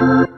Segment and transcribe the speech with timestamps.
[0.00, 0.33] you.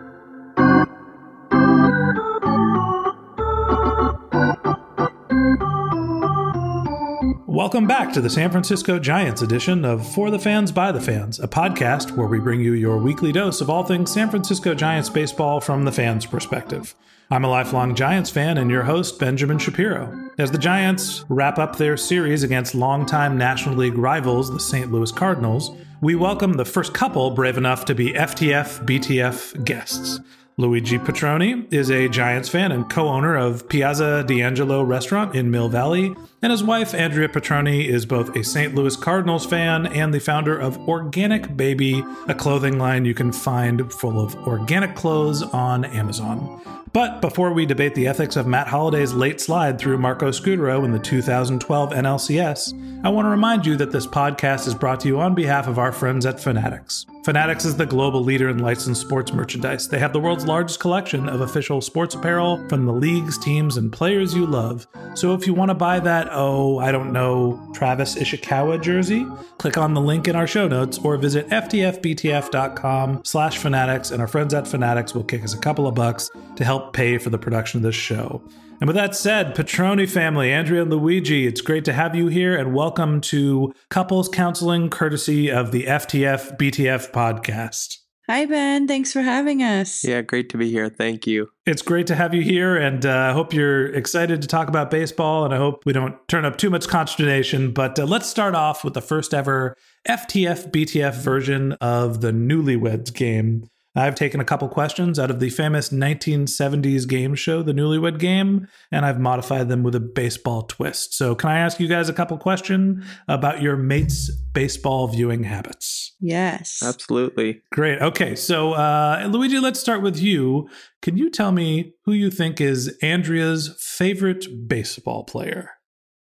[7.67, 11.41] Welcome back to the San Francisco Giants edition of For the Fans by the Fans,
[11.41, 15.11] a podcast where we bring you your weekly dose of all things San Francisco Giants
[15.11, 16.95] baseball from the fans' perspective.
[17.29, 20.31] I'm a lifelong Giants fan and your host, Benjamin Shapiro.
[20.39, 24.93] As the Giants wrap up their series against longtime National League rivals, the St.
[24.93, 30.21] Louis Cardinals, we welcome the first couple brave enough to be FTF BTF guests.
[30.59, 35.69] Luigi Petrone is a Giants fan and co owner of Piazza D'Angelo restaurant in Mill
[35.69, 38.75] Valley, and his wife, Andrea Petrone, is both a St.
[38.75, 43.93] Louis Cardinals fan and the founder of Organic Baby, a clothing line you can find
[43.93, 46.63] full of organic clothes on Amazon.
[46.91, 50.93] But before we debate the ethics of Matt Holliday's late slide through Marco Scutaro in
[50.93, 55.21] the 2012 NLCS, I want to remind you that this podcast is brought to you
[55.21, 57.05] on behalf of our friends at Fanatics.
[57.27, 59.89] Fanatics is the global leader in licensed sports merchandise.
[59.89, 63.93] They have the world's largest collection of official sports apparel from the leagues, teams, and
[63.93, 64.87] players you love.
[65.17, 69.27] So if you want to buy that, oh, I don't know, Travis Ishikawa jersey,
[69.59, 74.29] click on the link in our show notes or visit ftfbtf.com slash fanatics and our
[74.29, 77.39] friends at Fanatics will kick us a couple of bucks to help pay for the
[77.39, 78.41] production of this show.
[78.79, 82.55] And with that said, Petrone family, Andrea and Luigi, it's great to have you here
[82.55, 87.97] and welcome to Couples Counseling courtesy of the FTF BTF podcast.
[88.29, 88.87] Hi, Ben.
[88.89, 90.05] Thanks for having us.
[90.05, 90.91] Yeah, great to be here.
[90.91, 91.49] Thank you.
[91.65, 94.91] It's great to have you here, and uh, I hope you're excited to talk about
[94.91, 95.45] baseball.
[95.45, 97.71] And I hope we don't turn up too much consternation.
[97.71, 99.77] But uh, let's start off with the first ever
[100.09, 103.69] FTF BTF version of the Newlyweds game.
[103.97, 108.69] I've taken a couple questions out of the famous 1970s game show, The Newlywed Game,
[108.93, 111.15] and I've modified them with a baseball twist.
[111.15, 116.15] So, can I ask you guys a couple questions about your mates' baseball viewing habits?
[116.21, 116.83] Yes.
[116.83, 117.63] Absolutely.
[117.73, 118.01] Great.
[118.01, 118.37] Okay.
[118.37, 120.69] So, uh, Luigi, let's start with you.
[121.03, 125.76] Can you tell me who you think is Andrea's favorite baseball player?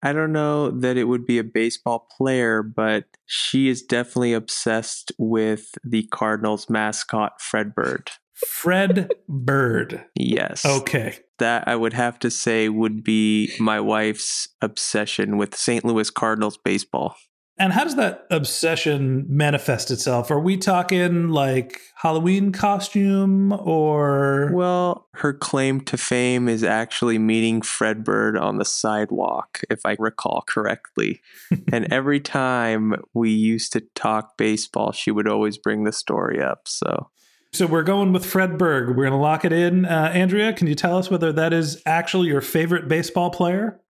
[0.06, 5.10] I don't know that it would be a baseball player, but she is definitely obsessed
[5.18, 8.12] with the Cardinals mascot, Fred Bird.
[8.34, 10.04] Fred Bird.
[10.14, 10.64] Yes.
[10.64, 11.16] Okay.
[11.40, 15.84] That I would have to say would be my wife's obsession with St.
[15.84, 17.16] Louis Cardinals baseball.
[17.58, 20.30] And how does that obsession manifest itself?
[20.30, 24.50] Are we talking like Halloween costume or.
[24.52, 29.96] Well, her claim to fame is actually meeting Fred Bird on the sidewalk, if I
[29.98, 31.22] recall correctly.
[31.72, 36.68] and every time we used to talk baseball, she would always bring the story up.
[36.68, 37.10] So.
[37.52, 38.88] So we're going with Fred Bird.
[38.88, 39.86] We're going to lock it in.
[39.86, 43.80] Uh, Andrea, can you tell us whether that is actually your favorite baseball player?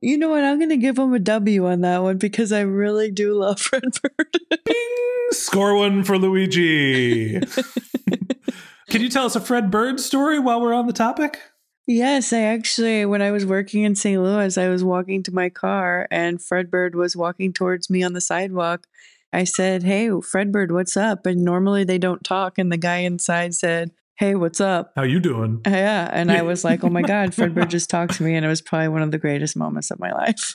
[0.00, 0.44] You know what?
[0.44, 3.60] I'm going to give him a W on that one because I really do love
[3.60, 4.38] Fred Bird.
[4.64, 5.28] Bing!
[5.30, 7.40] Score one for Luigi.
[8.90, 11.40] Can you tell us a Fred Bird story while we're on the topic?
[11.86, 14.22] Yes, I actually, when I was working in St.
[14.22, 18.12] Louis, I was walking to my car and Fred Bird was walking towards me on
[18.12, 18.86] the sidewalk.
[19.32, 21.26] I said, Hey, Fred Bird, what's up?
[21.26, 22.56] And normally they don't talk.
[22.56, 24.92] And the guy inside said, Hey, what's up?
[24.94, 25.60] How you doing?
[25.66, 26.08] Uh, yeah.
[26.12, 28.36] And I was like, Oh my God, Fred Bird just talked to me.
[28.36, 30.54] And it was probably one of the greatest moments of my life.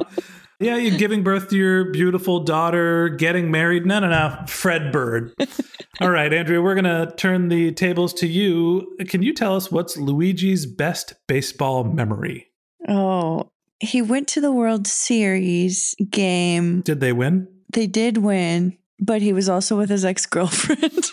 [0.58, 3.84] yeah, you're giving birth to your beautiful daughter, getting married.
[3.84, 4.46] No, no, no.
[4.46, 5.34] Fred Bird.
[6.00, 8.96] All right, Andrea, we're going to turn the tables to you.
[9.06, 12.48] Can you tell us what's Luigi's best baseball memory?
[12.88, 13.50] Oh,
[13.80, 16.80] he went to the World Series game.
[16.80, 17.48] Did they win?
[17.70, 21.10] They did win, but he was also with his ex girlfriend.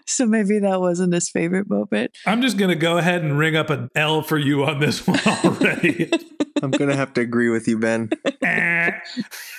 [0.06, 2.16] so maybe that wasn't his favorite moment.
[2.26, 5.06] I'm just going to go ahead and ring up an L for you on this
[5.06, 6.10] one already.
[6.62, 8.10] I'm going to have to agree with you, Ben.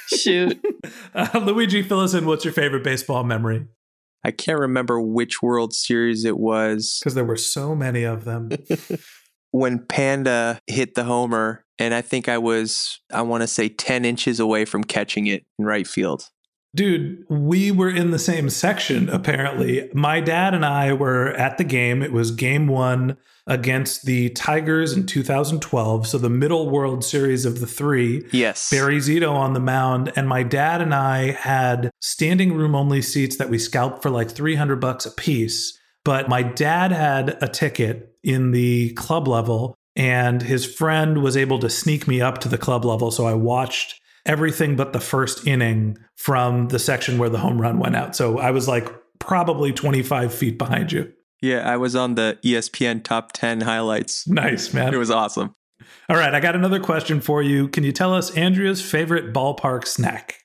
[0.08, 0.64] Shoot.
[1.14, 2.26] Uh, Luigi, fill us in.
[2.26, 3.68] What's your favorite baseball memory?
[4.24, 7.00] I can't remember which World Series it was.
[7.00, 8.52] Because there were so many of them.
[9.52, 14.06] when Panda hit the homer, and I think I was, I want to say, 10
[14.06, 16.30] inches away from catching it in right field.
[16.76, 19.90] Dude, we were in the same section, apparently.
[19.94, 22.02] My dad and I were at the game.
[22.02, 26.08] It was game one against the Tigers in 2012.
[26.08, 28.26] So the middle World Series of the three.
[28.32, 28.72] Yes.
[28.72, 30.12] Barry Zito on the mound.
[30.16, 34.32] And my dad and I had standing room only seats that we scalped for like
[34.32, 35.78] 300 bucks a piece.
[36.04, 41.60] But my dad had a ticket in the club level, and his friend was able
[41.60, 43.12] to sneak me up to the club level.
[43.12, 47.80] So I watched everything but the first inning from the section where the home run
[47.80, 48.16] went out.
[48.16, 48.90] So I was like
[49.20, 51.12] probably 25 feet behind you.
[51.42, 54.28] Yeah, I was on the ESPN top 10 highlights.
[54.28, 54.94] Nice, man.
[54.94, 55.54] It was awesome.
[56.10, 57.68] All right, I got another question for you.
[57.68, 60.36] Can you tell us Andrea's favorite ballpark snack?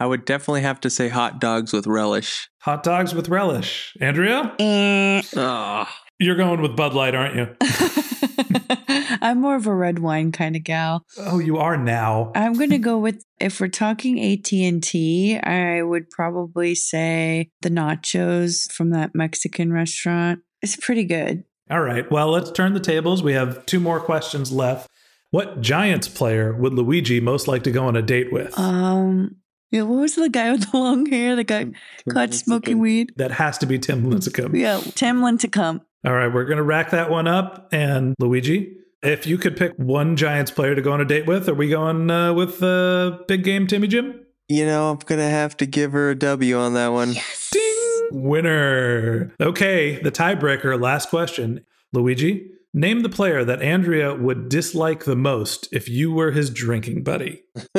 [0.00, 2.48] I would definitely have to say hot dogs with relish.
[2.62, 3.94] Hot dogs with relish.
[4.00, 4.54] Andrea?
[4.58, 5.22] Eh.
[5.36, 5.86] Oh,
[6.20, 7.56] You're going with Bud Light, aren't you?
[9.22, 11.06] I'm more of a red wine kind of gal.
[11.18, 12.30] Oh, you are now.
[12.34, 18.70] I'm going to go with if we're talking AT&T, I would probably say the nachos
[18.70, 20.40] from that Mexican restaurant.
[20.60, 21.44] It's pretty good.
[21.70, 22.10] All right.
[22.10, 23.22] Well, let's turn the tables.
[23.22, 24.90] We have two more questions left.
[25.30, 28.58] What Giants player would Luigi most like to go on a date with?
[28.58, 29.36] Um
[29.70, 31.66] yeah, what was the guy with the long hair that got
[32.10, 33.12] caught smoking weed?
[33.16, 34.58] that has to be Tim Lincecum.
[34.58, 35.80] Yeah, Tim Lincecum.
[36.04, 37.68] All right, we're going to rack that one up.
[37.72, 41.48] And Luigi, if you could pick one Giants player to go on a date with,
[41.48, 44.24] are we going uh, with uh, big game Timmy Jim?
[44.50, 47.14] you know, I'm going to have to give her a W on that one.
[47.52, 48.08] Ding!
[48.10, 49.32] Winner.
[49.40, 51.64] Okay, the tiebreaker, last question.
[51.92, 57.04] Luigi, name the player that Andrea would dislike the most if you were his drinking
[57.04, 57.44] buddy.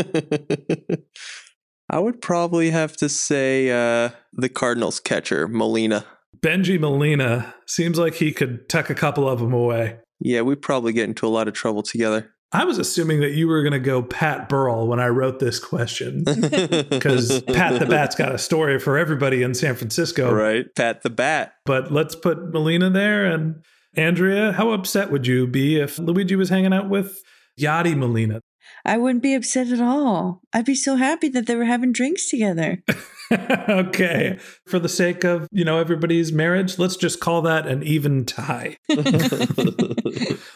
[1.89, 6.05] I would probably have to say uh, the Cardinals catcher, Molina.
[6.43, 9.99] Benji Molina seems like he could tuck a couple of them away.
[10.19, 12.33] Yeah, we probably get into a lot of trouble together.
[12.53, 15.57] I was assuming that you were going to go Pat Burrell when I wrote this
[15.57, 20.33] question because Pat the Bat's got a story for everybody in San Francisco.
[20.33, 20.65] right.
[20.75, 21.53] Pat the Bat.
[21.65, 23.25] But let's put Molina there.
[23.25, 23.63] And
[23.95, 27.21] Andrea, how upset would you be if Luigi was hanging out with
[27.59, 28.41] Yadi Molina?
[28.83, 30.41] I wouldn't be upset at all.
[30.53, 32.83] I'd be so happy that they were having drinks together.
[33.69, 34.37] okay.
[34.67, 38.77] For the sake of, you know, everybody's marriage, let's just call that an even tie.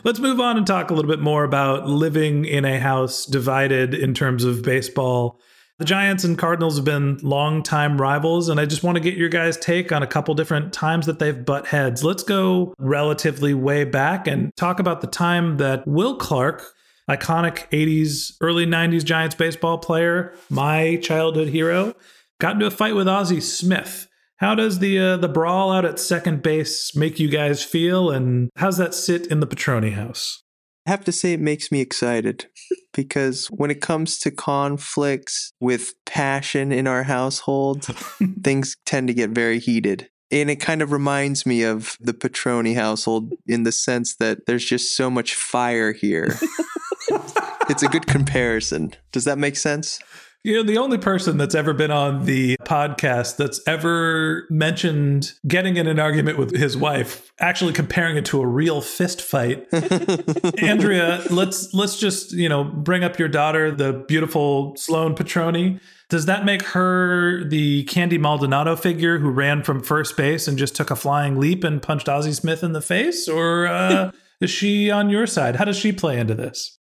[0.04, 3.94] let's move on and talk a little bit more about living in a house divided
[3.94, 5.40] in terms of baseball.
[5.78, 9.28] The Giants and Cardinals have been longtime rivals, and I just want to get your
[9.28, 12.02] guys' take on a couple different times that they've butt heads.
[12.02, 16.64] Let's go relatively way back and talk about the time that Will Clark,
[17.10, 21.94] iconic 80s, early 90s Giants baseball player, my childhood hero,
[22.40, 24.08] got into a fight with Ozzie Smith.
[24.38, 28.50] How does the uh, the brawl out at second base make you guys feel, and
[28.58, 30.44] how's that sit in the Petrone house?
[30.86, 32.46] I have to say it makes me excited
[32.94, 37.86] because when it comes to conflicts with passion in our household,
[38.44, 40.10] things tend to get very heated.
[40.32, 44.66] And it kind of reminds me of the Petrone household in the sense that there's
[44.66, 46.36] just so much fire here.
[47.70, 48.94] it's a good comparison.
[49.12, 50.00] Does that make sense?
[50.46, 55.76] You know, the only person that's ever been on the podcast that's ever mentioned getting
[55.76, 59.68] in an argument with his wife, actually comparing it to a real fist fight.
[60.62, 65.82] Andrea, let's let's just, you know, bring up your daughter, the beautiful Sloan Petrone.
[66.10, 70.76] Does that make her the Candy Maldonado figure who ran from first base and just
[70.76, 73.28] took a flying leap and punched Ozzie Smith in the face?
[73.28, 75.56] Or uh, is she on your side?
[75.56, 76.78] How does she play into this?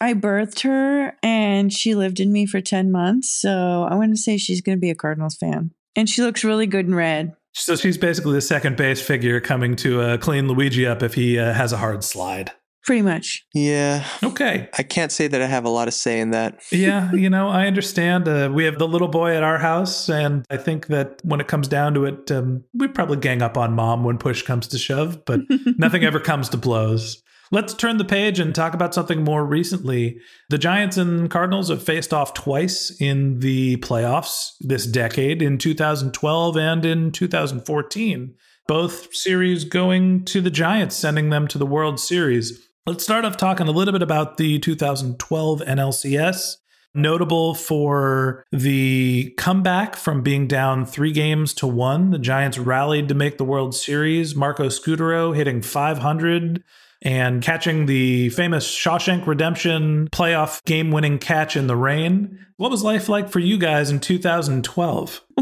[0.00, 3.32] I birthed her and she lived in me for 10 months.
[3.40, 5.70] So I want to say she's going to be a Cardinals fan.
[5.96, 7.34] And she looks really good in red.
[7.52, 11.38] So she's basically the second base figure coming to uh, clean Luigi up if he
[11.38, 12.50] uh, has a hard slide.
[12.84, 13.46] Pretty much.
[13.54, 14.04] Yeah.
[14.22, 14.68] Okay.
[14.76, 16.60] I can't say that I have a lot of say in that.
[16.70, 18.28] yeah, you know, I understand.
[18.28, 21.48] Uh, we have the little boy at our house, and I think that when it
[21.48, 24.78] comes down to it, um, we probably gang up on mom when push comes to
[24.78, 25.40] shove, but
[25.78, 27.22] nothing ever comes to blows.
[27.50, 30.18] Let's turn the page and talk about something more recently.
[30.48, 36.56] The Giants and Cardinals have faced off twice in the playoffs this decade, in 2012
[36.56, 38.34] and in 2014.
[38.66, 42.66] Both series going to the Giants, sending them to the World Series.
[42.86, 46.56] Let's start off talking a little bit about the 2012 NLCS.
[46.96, 52.10] Notable for the comeback from being down three games to one.
[52.10, 54.36] The Giants rallied to make the World Series.
[54.36, 56.62] Marco Scutaro hitting 500
[57.04, 62.38] and catching the famous Shawshank Redemption playoff game winning catch in the rain.
[62.56, 65.20] What was life like for you guys in 2012?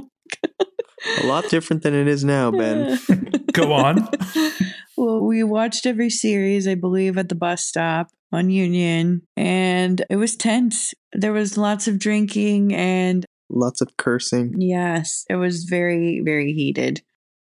[1.23, 2.99] A lot different than it is now, Ben.
[3.53, 4.09] Go on.
[4.97, 10.17] well, we watched every series, I believe, at the bus stop on Union, and it
[10.17, 10.95] was tense.
[11.13, 14.55] There was lots of drinking, and Lots of cursing.
[14.59, 17.03] yes, it was very, very heated.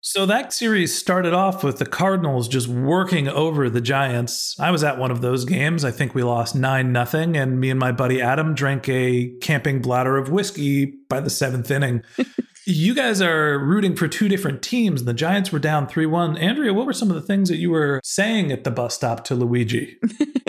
[0.06, 4.54] So that series started off with the Cardinals just working over the Giants.
[4.60, 5.82] I was at one of those games.
[5.82, 9.80] I think we lost 9 nothing and me and my buddy Adam drank a camping
[9.80, 12.02] bladder of whiskey by the 7th inning.
[12.66, 15.00] you guys are rooting for two different teams.
[15.00, 16.38] and The Giants were down 3-1.
[16.38, 19.24] Andrea, what were some of the things that you were saying at the bus stop
[19.24, 19.96] to Luigi?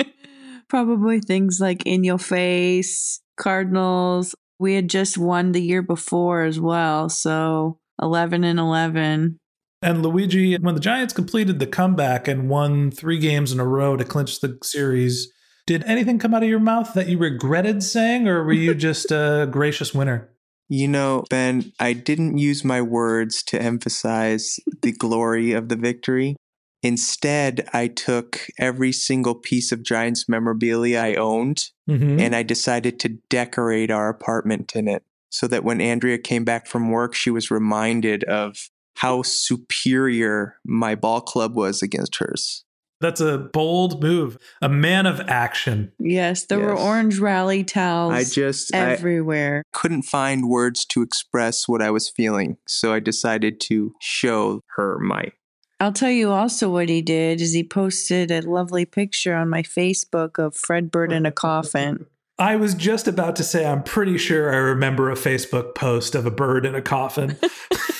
[0.67, 4.35] Probably things like in your face, Cardinals.
[4.59, 9.39] We had just won the year before as well, so 11 and 11.
[9.85, 13.95] And Luigi, when the Giants completed the comeback and won 3 games in a row
[13.95, 15.31] to clinch the series,
[15.67, 19.11] did anything come out of your mouth that you regretted saying or were you just
[19.11, 20.31] a gracious winner?
[20.67, 26.35] You know, Ben, I didn't use my words to emphasize the glory of the victory.
[26.81, 32.19] Instead, I took every single piece of Giants memorabilia I owned Mhm.
[32.19, 36.65] and I decided to decorate our apartment in it so that when Andrea came back
[36.65, 42.63] from work, she was reminded of how superior my ball club was against hers.
[43.01, 44.37] That's a bold move.
[44.61, 45.91] A man of action.
[45.99, 49.63] Yes, there were orange rally towels I just I everywhere.
[49.73, 54.97] couldn't find words to express what I was feeling, so I decided to show her
[54.99, 55.31] my
[55.79, 59.61] I'll tell you also what he did is he posted a lovely picture on my
[59.61, 62.05] Facebook of Fred Bird in a coffin.
[62.39, 66.25] I was just about to say, I'm pretty sure I remember a Facebook post of
[66.25, 67.37] a bird in a coffin.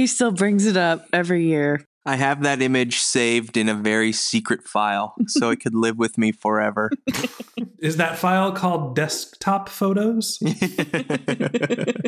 [0.00, 1.84] He still brings it up every year.
[2.06, 6.16] I have that image saved in a very secret file so it could live with
[6.16, 6.90] me forever.
[7.80, 10.38] Is that file called desktop photos?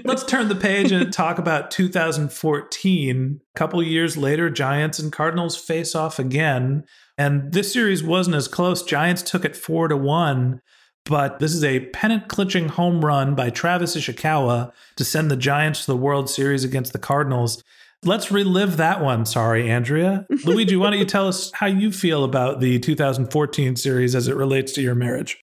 [0.06, 3.40] Let's turn the page and talk about 2014.
[3.54, 6.84] A couple years later, Giants and Cardinals face off again.
[7.18, 8.82] And this series wasn't as close.
[8.82, 10.62] Giants took it four to one.
[11.04, 15.84] But this is a pennant clinching home run by Travis Ishikawa to send the Giants
[15.84, 17.62] to the World Series against the Cardinals.
[18.04, 19.26] Let's relive that one.
[19.26, 20.26] Sorry, Andrea.
[20.44, 24.36] Luigi, why don't you tell us how you feel about the 2014 series as it
[24.36, 25.40] relates to your marriage?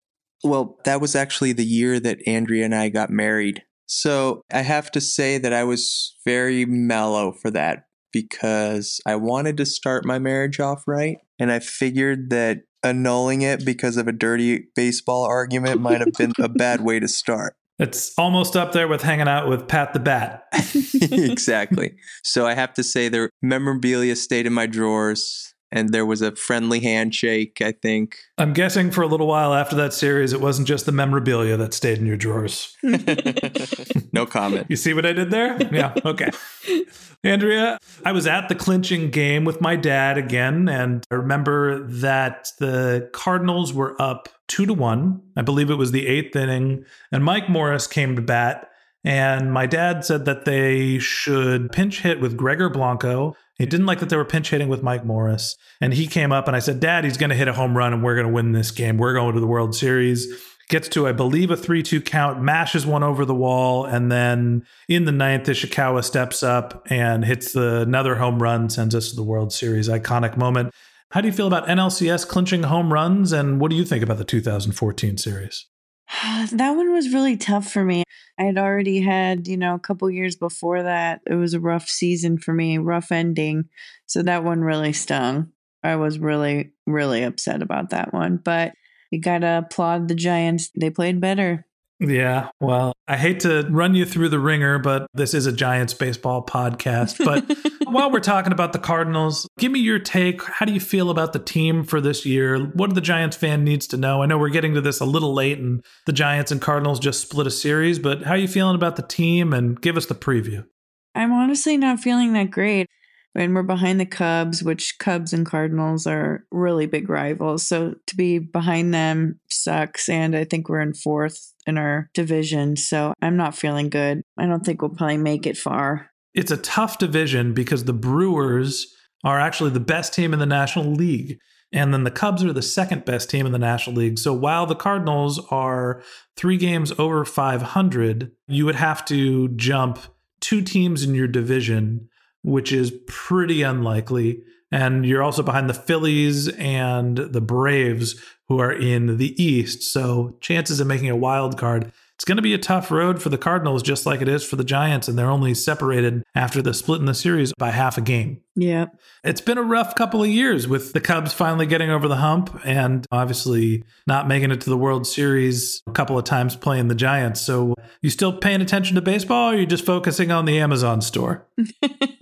[0.42, 3.62] Well, that was actually the year that Andrea and I got married.
[3.87, 9.56] So I have to say that I was very mellow for that because I wanted
[9.58, 11.18] to start my marriage off right.
[11.38, 16.32] And I figured that annulling it because of a dirty baseball argument might have been
[16.38, 17.54] a bad way to start.
[17.76, 20.44] It's almost up there with hanging out with Pat the Bat.
[21.10, 21.96] exactly.
[22.22, 26.34] So I have to say the memorabilia stayed in my drawers and there was a
[26.36, 28.18] friendly handshake, I think.
[28.38, 31.74] I'm guessing for a little while after that series, it wasn't just the memorabilia that
[31.74, 32.76] stayed in your drawers.
[34.12, 34.68] no comment.
[34.70, 35.58] You see what I did there?
[35.72, 35.92] Yeah.
[36.04, 36.30] Okay.
[37.24, 42.52] Andrea, I was at the clinching game with my dad again, and I remember that
[42.60, 45.22] the Cardinals were up two to one.
[45.36, 48.70] I believe it was the eighth inning, and Mike Morse came to bat.
[49.04, 53.37] And my dad said that they should pinch hit with Gregor Blanco.
[53.58, 55.56] He didn't like that they were pinch hitting with Mike Morse.
[55.80, 57.92] And he came up and I said, Dad, he's going to hit a home run
[57.92, 58.96] and we're going to win this game.
[58.96, 60.26] We're going to the World Series
[60.68, 64.64] gets to, I believe, a 3 2 count, mashes one over the wall, and then
[64.88, 69.16] in the ninth, Ishikawa steps up and hits the, another home run, sends us to
[69.16, 69.88] the World Series.
[69.88, 70.73] Iconic moment.
[71.11, 74.18] How do you feel about NLCS clinching home runs, and what do you think about
[74.18, 75.66] the 2014 series?
[76.52, 78.04] that one was really tough for me.
[78.38, 81.20] I had already had, you know, a couple years before that.
[81.26, 83.66] It was a rough season for me, rough ending.
[84.06, 85.52] So that one really stung.
[85.82, 88.38] I was really, really upset about that one.
[88.42, 88.73] But
[89.11, 90.70] you got to applaud the Giants.
[90.78, 91.66] They played better.
[92.00, 95.94] Yeah, well, I hate to run you through the ringer, but this is a Giants
[95.94, 97.24] baseball podcast.
[97.24, 97.44] But
[97.88, 100.42] while we're talking about the Cardinals, give me your take.
[100.42, 102.58] How do you feel about the team for this year?
[102.58, 104.22] What do the Giants fan needs to know?
[104.22, 107.20] I know we're getting to this a little late and the Giants and Cardinals just
[107.20, 110.14] split a series, but how are you feeling about the team and give us the
[110.14, 110.66] preview?
[111.14, 112.88] I'm honestly not feeling that great.
[113.36, 117.66] And we're behind the Cubs, which Cubs and Cardinals are really big rivals.
[117.66, 120.08] So to be behind them sucks.
[120.08, 122.76] And I think we're in fourth in our division.
[122.76, 124.23] So I'm not feeling good.
[124.38, 126.11] I don't think we'll probably make it far.
[126.35, 128.92] It's a tough division because the Brewers
[129.25, 131.38] are actually the best team in the National League.
[131.73, 134.18] And then the Cubs are the second best team in the National League.
[134.18, 136.02] So while the Cardinals are
[136.37, 139.99] three games over 500, you would have to jump
[140.40, 142.09] two teams in your division
[142.44, 144.42] which is pretty unlikely.
[144.74, 149.84] And you're also behind the Phillies and the Braves, who are in the East.
[149.84, 151.92] So chances of making a wild card.
[152.16, 154.56] It's going to be a tough road for the Cardinals, just like it is for
[154.56, 158.00] the Giants, and they're only separated after the split in the series by half a
[158.00, 158.40] game.
[158.56, 158.86] Yeah.
[159.24, 162.60] It's been a rough couple of years with the Cubs finally getting over the hump
[162.64, 166.94] and obviously not making it to the World Series a couple of times playing the
[166.94, 167.40] Giants.
[167.40, 171.00] So, you still paying attention to baseball or are you just focusing on the Amazon
[171.00, 171.46] store?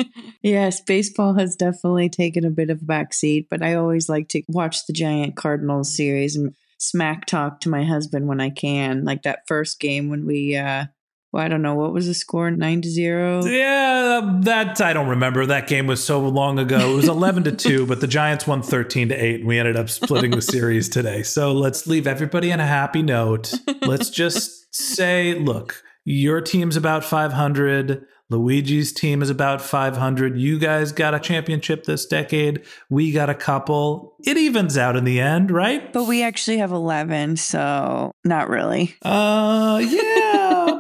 [0.43, 4.43] yes, baseball has definitely taken a bit of a backseat, but I always like to
[4.49, 9.05] watch the Giant Cardinals series and smack talk to my husband when I can.
[9.05, 10.87] Like that first game when we uh
[11.33, 13.43] well, I don't know what was the score, nine to zero.
[13.47, 15.47] Yeah, that I don't remember.
[15.47, 16.93] That game was so long ago.
[16.93, 19.77] It was eleven to two, but the Giants won thirteen to eight, and we ended
[19.77, 21.23] up splitting the series today.
[21.23, 23.55] So let's leave everybody on a happy note.
[23.81, 28.05] Let's just say, look, your team's about five hundred.
[28.33, 30.39] Luigi's team is about 500.
[30.39, 32.63] You guys got a championship this decade.
[32.89, 34.15] We got a couple.
[34.25, 35.93] It evens out in the end, right?
[35.93, 38.95] But we actually have 11, so not really.
[39.03, 40.01] Uh, yeah,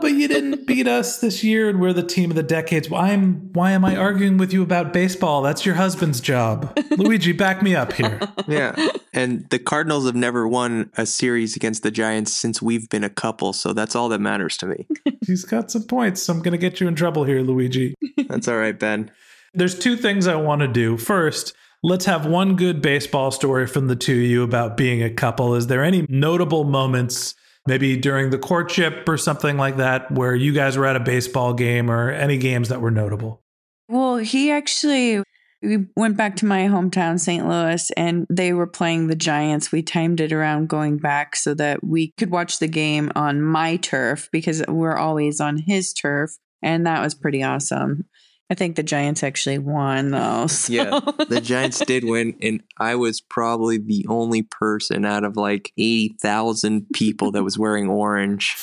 [0.02, 2.90] but you didn't beat us this year, and we're the team of the decades.
[2.90, 5.40] Why am why am I arguing with you about baseball?
[5.40, 6.76] That's your husband's job.
[6.98, 8.20] Luigi, back me up here.
[8.48, 8.74] Yeah.
[9.12, 13.08] And the Cardinals have never won a series against the Giants since we've been a
[13.08, 14.86] couple, so that's all that matters to me.
[15.26, 16.22] He's got some points.
[16.22, 17.94] So I'm going to get you in trouble here, Luigi.
[18.28, 19.10] That's all right, Ben.
[19.54, 20.96] There's two things I want to do.
[20.96, 25.10] First, let's have one good baseball story from the two of you about being a
[25.10, 25.54] couple.
[25.54, 27.34] Is there any notable moments,
[27.66, 31.54] maybe during the courtship or something like that, where you guys were at a baseball
[31.54, 33.42] game or any games that were notable?
[33.88, 35.22] Well, he actually
[35.62, 37.48] we went back to my hometown, St.
[37.48, 39.70] Louis, and they were playing the Giants.
[39.70, 43.76] We timed it around going back so that we could watch the game on my
[43.76, 46.32] turf because we're always on his turf.
[46.62, 48.06] And that was pretty awesome.
[48.52, 50.46] I think the Giants actually won, though.
[50.48, 55.38] so- Yeah, the Giants did win, and I was probably the only person out of
[55.38, 58.54] like 80,000 people that was wearing orange.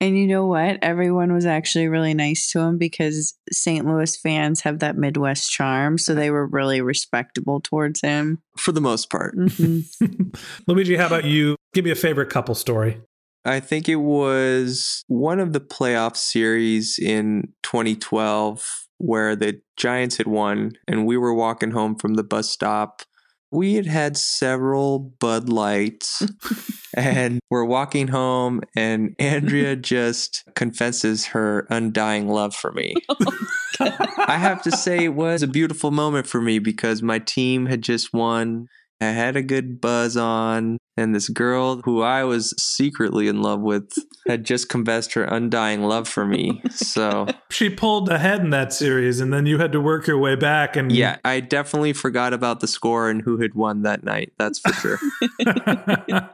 [0.00, 0.80] And you know what?
[0.82, 3.86] Everyone was actually really nice to him because St.
[3.86, 5.96] Louis fans have that Midwest charm.
[5.96, 8.42] So they were really respectable towards him.
[8.58, 9.36] For the most part.
[9.36, 10.36] Mhm.
[10.66, 11.54] Luigi, how about you?
[11.72, 13.00] Give me a favorite couple story.
[13.44, 20.26] I think it was one of the playoff series in 2012 where the Giants had
[20.26, 23.02] won and we were walking home from the bus stop.
[23.50, 26.22] We had had several Bud Lights
[26.96, 32.94] and we're walking home and Andrea just confesses her undying love for me.
[33.08, 33.16] Oh
[33.80, 37.82] I have to say it was a beautiful moment for me because my team had
[37.82, 38.68] just won.
[39.00, 43.60] I had a good buzz on, and this girl who I was secretly in love
[43.60, 43.94] with
[44.26, 46.60] had just confessed her undying love for me.
[46.70, 50.36] So, She pulled ahead in that series, and then you had to work your way
[50.36, 50.76] back.
[50.76, 54.32] And yeah, I definitely forgot about the score and who had won that night.
[54.38, 54.98] That's for sure.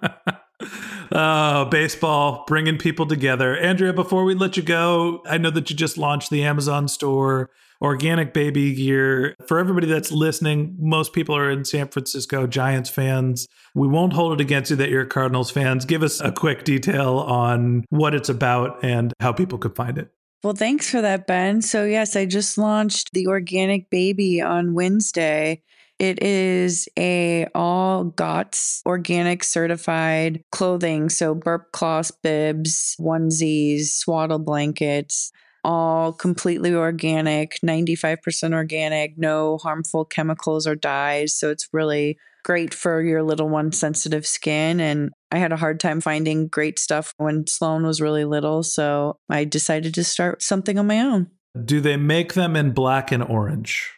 [1.12, 3.56] oh, baseball, bringing people together.
[3.56, 7.50] Andrea, before we let you go, I know that you just launched the Amazon store,
[7.80, 9.34] organic baby gear.
[9.46, 13.46] For everybody that's listening, most people are in San Francisco Giants fans.
[13.74, 15.84] We won't hold it against you that you're Cardinals fans.
[15.84, 20.10] Give us a quick detail on what it's about and how people could find it.
[20.42, 21.62] Well, thanks for that, Ben.
[21.62, 25.62] So, yes, I just launched the Organic Baby on Wednesday.
[25.98, 31.08] It is a all GOTS organic certified clothing.
[31.08, 35.32] So, burp cloths, bibs, onesies, swaddle blankets,
[35.66, 41.36] all completely organic, 95% organic, no harmful chemicals or dyes.
[41.36, 44.78] So, it's really great for your little one's sensitive skin.
[44.78, 48.62] And I had a hard time finding great stuff when Sloan was really little.
[48.62, 51.26] So I decided to start something on my own.
[51.64, 53.92] Do they make them in black and orange?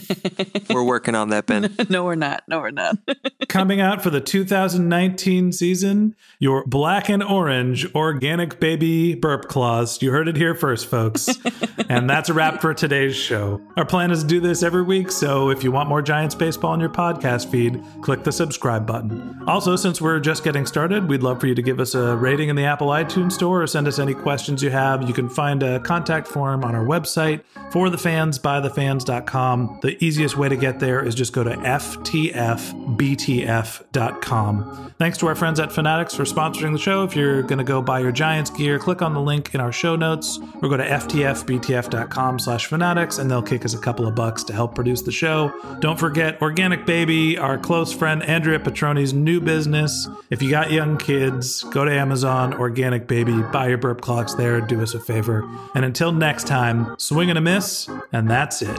[0.70, 1.74] We're working on that, Ben.
[1.90, 2.44] no, we're not.
[2.48, 2.96] No, we're not.
[3.48, 10.00] Coming out for the 2019 season, your black and orange organic baby burp claws.
[10.00, 11.28] You heard it here first, folks.
[11.88, 13.60] and that's a wrap for today's show.
[13.76, 16.72] Our plan is to do this every week, so if you want more Giants baseball
[16.72, 19.42] on your podcast feed, click the subscribe button.
[19.46, 22.48] Also, since we're just getting started, we'd love for you to give us a rating
[22.48, 25.06] in the Apple iTunes store or send us any questions you have.
[25.06, 26.91] You can find a contact form on our website
[27.70, 29.80] for the fans by thefans.com.
[29.82, 31.52] The easiest way to get there is just go to
[33.02, 34.94] ftfbtf.com.
[34.98, 37.04] Thanks to our friends at Fanatics for sponsoring the show.
[37.04, 39.72] If you're going to go buy your Giants gear, click on the link in our
[39.72, 44.14] show notes or go to ftfbtf.com slash fanatics and they'll kick us a couple of
[44.14, 45.52] bucks to help produce the show.
[45.80, 50.08] Don't forget Organic Baby, our close friend Andrea Petrone's new business.
[50.30, 54.60] If you got young kids, go to Amazon, Organic Baby, buy your burp clocks there,
[54.60, 55.48] do us a favor.
[55.74, 58.78] And until next time, swing and a miss, and that's it.